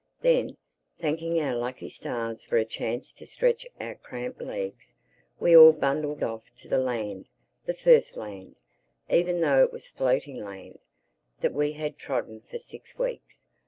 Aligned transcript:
Then, 0.23 0.57
thanking 0.99 1.39
our 1.39 1.55
lucky 1.55 1.87
stars 1.91 2.43
for 2.43 2.57
a 2.57 2.65
chance 2.65 3.13
to 3.13 3.27
stretch 3.27 3.67
our 3.79 3.93
cramped 3.93 4.41
legs, 4.41 4.95
we 5.39 5.55
all 5.55 5.73
bundled 5.73 6.23
off 6.23 6.41
on 6.55 6.61
to 6.63 6.67
the 6.67 6.79
land—the 6.79 7.73
first 7.75 8.17
land, 8.17 8.55
even 9.11 9.41
though 9.41 9.61
it 9.63 9.71
was 9.71 9.85
floating 9.89 10.43
land, 10.43 10.79
that 11.41 11.53
we 11.53 11.73
had 11.73 11.99
trodden 11.99 12.41
for 12.49 12.57
six 12.57 12.97
weeks. 12.97 13.45